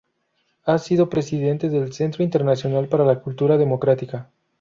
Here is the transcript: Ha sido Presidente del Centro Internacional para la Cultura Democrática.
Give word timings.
Ha 0.65 0.79
sido 0.79 1.11
Presidente 1.11 1.69
del 1.69 1.93
Centro 1.93 2.23
Internacional 2.23 2.87
para 2.87 3.05
la 3.05 3.19
Cultura 3.21 3.59
Democrática. 3.59 4.31